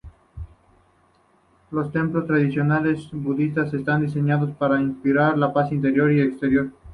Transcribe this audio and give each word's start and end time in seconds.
Los 1.69 1.91
templos 1.91 2.25
tradicionales 2.25 3.07
budistas 3.11 3.71
están 3.75 4.01
diseñados 4.01 4.49
para 4.57 4.81
inspirar 4.81 5.37
la 5.37 5.53
paz 5.53 5.71
interior 5.71 6.11
y 6.11 6.21
exterior. 6.21 6.71